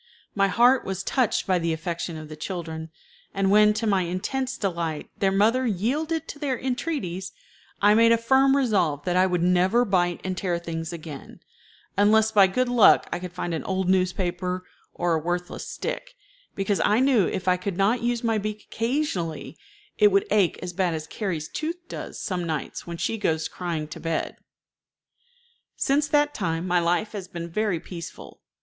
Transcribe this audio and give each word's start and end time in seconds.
My 0.33 0.47
heart 0.47 0.83
was 0.83 1.03
touched 1.03 1.45
by 1.45 1.59
the 1.59 1.73
affection 1.73 2.17
of 2.17 2.27
the 2.27 2.35
children, 2.35 2.89
and 3.35 3.51
when, 3.51 3.71
to 3.73 3.85
my 3.85 4.01
intense 4.01 4.57
delight, 4.57 5.11
their 5.19 5.31
mother 5.31 5.67
yielded 5.67 6.27
to 6.29 6.39
their 6.39 6.57
entreaties, 6.59 7.33
I 7.83 7.93
made 7.93 8.11
a 8.11 8.17
firm 8.17 8.57
resolve 8.57 9.05
that 9.05 9.15
I 9.15 9.27
would 9.27 9.43
never 9.43 9.85
bite 9.85 10.19
and 10.23 10.35
tear 10.35 10.57
things 10.57 10.91
again, 10.91 11.39
unless 11.97 12.31
by 12.31 12.47
good 12.47 12.67
luck 12.67 13.07
I 13.11 13.19
could 13.19 13.31
find 13.31 13.53
an 13.53 13.63
old 13.65 13.89
newspaper 13.89 14.65
or 14.95 15.13
a 15.13 15.19
worthless 15.21 15.67
stick, 15.67 16.15
because 16.55 16.81
I 16.83 16.99
knew 16.99 17.27
if 17.27 17.47
I 17.47 17.55
could 17.55 17.77
not 17.77 18.01
use 18.01 18.23
my 18.23 18.39
beak 18.39 18.69
occasionally, 18.71 19.55
it 19.99 20.07
would 20.07 20.25
ache 20.31 20.57
as 20.63 20.73
bad 20.73 20.95
as 20.95 21.05
Carrie's 21.05 21.47
tooth 21.47 21.77
does 21.87 22.19
some 22.19 22.43
nights 22.45 22.87
when 22.87 22.97
she 22.97 23.19
goes 23.19 23.47
crying 23.47 23.87
to 23.89 23.99
bed. 23.99 24.37
Since 25.75 26.07
that 26.07 26.33
time 26.33 26.65
my 26.65 26.79
life 26.79 27.11
has 27.11 27.27
been 27.27 27.47
very 27.51 27.79
peaceful. 27.79 28.41